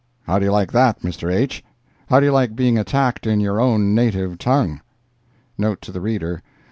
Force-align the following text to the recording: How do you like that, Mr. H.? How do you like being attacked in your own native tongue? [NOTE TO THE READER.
How 0.23 0.39
do 0.39 0.45
you 0.45 0.51
like 0.51 0.71
that, 0.71 1.01
Mr. 1.01 1.31
H.? 1.31 1.63
How 2.09 2.19
do 2.19 2.25
you 2.25 2.31
like 2.31 2.55
being 2.55 2.75
attacked 2.75 3.27
in 3.27 3.39
your 3.39 3.61
own 3.61 3.93
native 3.93 4.39
tongue? 4.39 4.81
[NOTE 5.59 5.79
TO 5.79 5.91
THE 5.91 6.01
READER. 6.01 6.41